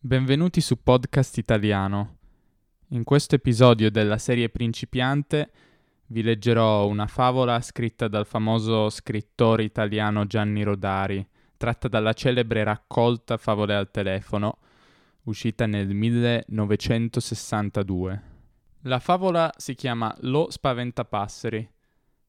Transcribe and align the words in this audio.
Benvenuti 0.00 0.60
su 0.60 0.80
Podcast 0.80 1.38
Italiano. 1.38 2.18
In 2.90 3.02
questo 3.02 3.34
episodio 3.34 3.90
della 3.90 4.16
serie 4.16 4.48
Principiante 4.48 5.50
vi 6.06 6.22
leggerò 6.22 6.86
una 6.86 7.08
favola 7.08 7.60
scritta 7.60 8.06
dal 8.06 8.24
famoso 8.24 8.90
scrittore 8.90 9.64
italiano 9.64 10.24
Gianni 10.24 10.62
Rodari, 10.62 11.28
tratta 11.56 11.88
dalla 11.88 12.12
celebre 12.12 12.62
raccolta 12.62 13.38
Favole 13.38 13.74
al 13.74 13.90
telefono, 13.90 14.58
uscita 15.24 15.66
nel 15.66 15.92
1962. 15.92 18.22
La 18.82 19.00
favola 19.00 19.52
si 19.56 19.74
chiama 19.74 20.16
Lo 20.20 20.46
Spaventapasseri. 20.48 21.68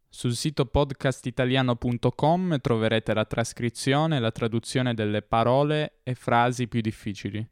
Sul 0.10 0.34
sito 0.34 0.66
podcastitaliano.com 0.66 2.60
troverete 2.62 3.14
la 3.14 3.26
trascrizione 3.26 4.18
e 4.18 4.20
la 4.20 4.32
traduzione 4.32 4.96
delle 4.96 5.22
parole 5.22 6.00
e 6.02 6.16
frasi 6.16 6.68
più 6.68 6.82
difficili. 6.82 7.48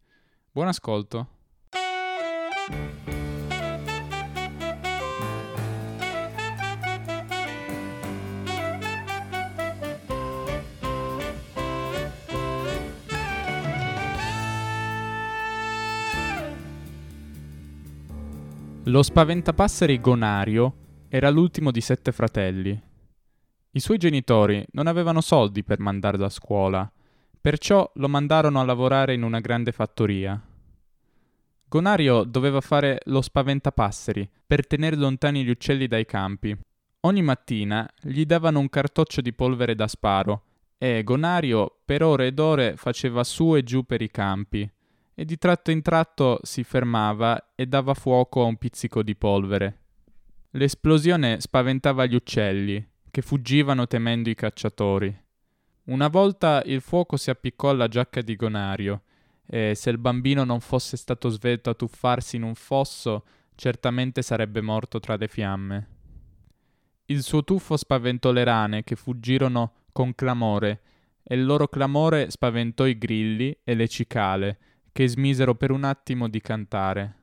Buon 0.58 0.70
ascolto. 0.70 1.28
Lo 18.86 19.04
spaventapasseri 19.04 20.02
Gonario 20.02 20.74
era 21.08 21.30
l'ultimo 21.30 21.70
di 21.70 21.82
sette 21.82 22.12
fratelli. 22.12 22.82
I 23.70 23.80
suoi 23.80 24.00
genitori 24.00 24.66
non 24.72 24.88
avevano 24.88 25.22
soldi 25.22 25.64
per 25.64 25.78
mandarlo 25.78 26.26
a 26.26 26.30
scuola, 26.30 26.92
perciò 27.40 27.90
lo 27.96 28.08
mandarono 28.08 28.60
a 28.60 28.64
lavorare 28.64 29.14
in 29.14 29.24
una 29.24 29.40
grande 29.40 29.72
fattoria. 29.72 30.42
Gonario 31.70 32.24
doveva 32.24 32.62
fare 32.62 33.00
lo 33.06 33.22
spaventapasseri 33.22 34.30
per 34.46 34.66
tenere 34.66 34.96
lontani 34.96 35.44
gli 35.44 35.50
uccelli 35.50 35.88
dai 35.88 36.06
campi. 36.06 36.58
Ogni 37.02 37.22
mattina 37.22 37.90
gli 38.02 38.26
davano 38.26 38.60
un 38.60 38.70
cartoccio 38.70 39.22
di 39.22 39.34
polvere 39.34 39.76
da 39.76 39.88
sparo 39.88 40.44
e 40.78 41.04
Gonario 41.04 41.80
per 41.84 42.04
ore 42.04 42.28
ed 42.28 42.40
ore 42.40 42.76
faceva 42.78 43.24
su 43.24 43.56
e 43.56 43.64
giù 43.64 43.84
per 43.84 44.02
i 44.02 44.10
campi 44.10 44.70
e 45.20 45.26
di 45.26 45.38
tratto 45.38 45.72
in 45.72 45.82
tratto 45.82 46.40
si 46.44 46.64
fermava 46.64 47.54
e 47.56 47.66
dava 47.66 47.96
fuoco 47.96 48.44
a 48.44 48.46
un 48.46 48.56
pizzico 48.56 49.02
di 49.02 49.16
polvere. 49.16 49.80
L'esplosione 50.52 51.42
spaventava 51.42 52.06
gli 52.06 52.14
uccelli, 52.14 52.88
che 53.10 53.22
fuggivano 53.24 53.88
temendo 53.88 54.30
i 54.30 54.36
cacciatori. 54.36 55.26
Una 55.88 56.10
volta 56.10 56.62
il 56.66 56.82
fuoco 56.82 57.16
si 57.16 57.30
appiccò 57.30 57.70
alla 57.70 57.88
giacca 57.88 58.22
di 58.22 58.36
Gonario, 58.36 59.04
e 59.46 59.74
se 59.74 59.90
il 59.90 59.98
bambino 59.98 60.44
non 60.44 60.60
fosse 60.60 60.98
stato 60.98 61.30
svelto 61.30 61.70
a 61.70 61.76
tuffarsi 61.76 62.36
in 62.36 62.44
un 62.44 62.56
fosso, 62.56 63.24
certamente 63.56 64.22
sarebbe 64.22 64.60
morto 64.60 65.00
tra 65.00 65.16
le 65.16 65.30
fiamme. 65.30 65.88
Il 67.06 67.24
suo 67.24 67.46
tuffo 67.46 67.78
spaventò 67.78 68.34
le 68.34 68.44
rane, 68.44 68.84
che 68.84 68.98
fuggirono 68.98 69.86
con 69.94 70.14
clamore, 70.14 70.82
e 71.24 71.36
il 71.36 71.46
loro 71.46 71.70
clamore 71.70 72.32
spaventò 72.32 72.86
i 72.86 72.98
grilli 72.98 73.58
e 73.64 73.74
le 73.74 73.88
cicale, 73.88 74.58
che 74.92 75.08
smisero 75.08 75.56
per 75.56 75.72
un 75.72 75.86
attimo 75.86 76.28
di 76.28 76.42
cantare. 76.42 77.16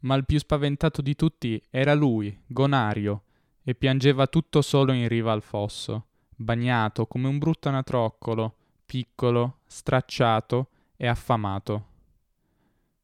Ma 0.00 0.16
il 0.16 0.26
più 0.26 0.40
spaventato 0.40 1.00
di 1.00 1.14
tutti 1.14 1.62
era 1.70 1.94
lui, 1.94 2.36
Gonario, 2.44 3.22
e 3.62 3.76
piangeva 3.76 4.26
tutto 4.26 4.62
solo 4.62 4.90
in 4.90 5.06
riva 5.06 5.30
al 5.30 5.42
fosso, 5.42 6.07
bagnato 6.38 7.06
come 7.06 7.26
un 7.26 7.38
brutto 7.38 7.68
anatroccolo, 7.68 8.56
piccolo, 8.86 9.58
stracciato 9.66 10.70
e 10.96 11.06
affamato. 11.06 11.86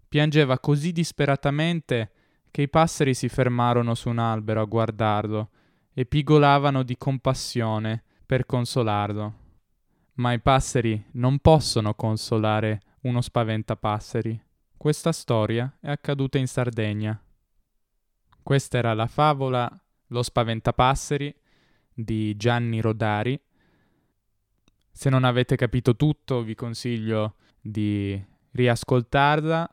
Piangeva 0.08 0.58
così 0.60 0.92
disperatamente 0.92 2.12
che 2.50 2.62
i 2.62 2.68
passeri 2.68 3.14
si 3.14 3.28
fermarono 3.28 3.94
su 3.94 4.08
un 4.08 4.18
albero 4.18 4.60
a 4.60 4.64
guardarlo 4.64 5.50
e 5.92 6.06
pigolavano 6.06 6.84
di 6.84 6.96
compassione 6.96 8.04
per 8.24 8.46
consolarlo. 8.46 9.42
Ma 10.14 10.32
i 10.32 10.40
passeri 10.40 11.04
non 11.12 11.40
possono 11.40 11.94
consolare 11.94 12.80
uno 13.02 13.20
spaventapasseri. 13.20 14.40
Questa 14.76 15.10
storia 15.10 15.76
è 15.80 15.90
accaduta 15.90 16.38
in 16.38 16.46
Sardegna. 16.46 17.20
Questa 18.42 18.78
era 18.78 18.94
la 18.94 19.06
favola 19.06 19.68
Lo 20.08 20.22
spaventapasseri 20.22 21.34
di 21.94 22.36
Gianni 22.36 22.80
Rodari. 22.80 23.40
Se 24.90 25.08
non 25.08 25.24
avete 25.24 25.56
capito 25.56 25.96
tutto, 25.96 26.42
vi 26.42 26.54
consiglio 26.54 27.36
di 27.60 28.22
riascoltarla 28.50 29.72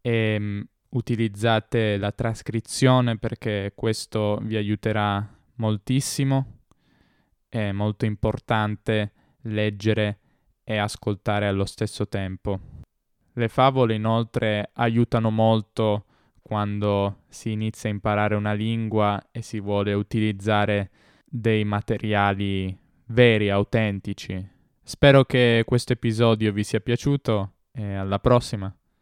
e 0.00 0.36
um, 0.38 0.64
utilizzate 0.90 1.96
la 1.96 2.12
trascrizione 2.12 3.18
perché 3.18 3.72
questo 3.74 4.38
vi 4.42 4.56
aiuterà 4.56 5.36
moltissimo. 5.56 6.60
È 7.48 7.72
molto 7.72 8.04
importante 8.04 9.12
leggere 9.42 10.18
e 10.64 10.76
ascoltare 10.76 11.46
allo 11.46 11.64
stesso 11.64 12.08
tempo. 12.08 12.60
Le 13.32 13.48
favole 13.48 13.94
inoltre 13.94 14.70
aiutano 14.74 15.30
molto 15.30 16.04
quando 16.42 17.24
si 17.28 17.52
inizia 17.52 17.88
a 17.88 17.92
imparare 17.92 18.34
una 18.34 18.52
lingua 18.52 19.28
e 19.30 19.42
si 19.42 19.60
vuole 19.60 19.92
utilizzare 19.92 20.90
dei 21.28 21.64
materiali 21.64 22.76
veri, 23.06 23.50
autentici. 23.50 24.56
Spero 24.82 25.24
che 25.24 25.62
questo 25.66 25.92
episodio 25.92 26.52
vi 26.52 26.64
sia 26.64 26.80
piaciuto 26.80 27.52
e 27.72 27.94
alla 27.94 28.18
prossima. 28.18 28.74